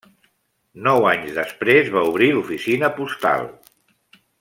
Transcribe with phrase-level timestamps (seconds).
[0.87, 3.51] Nou anys després, va obrir l'oficina postal.